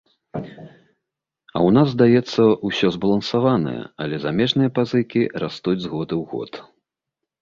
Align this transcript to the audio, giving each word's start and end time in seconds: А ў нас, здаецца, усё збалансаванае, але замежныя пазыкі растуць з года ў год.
А 0.35 0.41
ў 0.43 1.67
нас, 1.77 1.87
здаецца, 1.91 2.43
усё 2.69 2.87
збалансаванае, 2.97 3.77
але 4.07 4.15
замежныя 4.27 4.69
пазыкі 4.79 5.21
растуць 5.45 5.79
з 5.85 5.97
года 5.97 6.13
ў 6.21 6.23
год. 6.33 6.51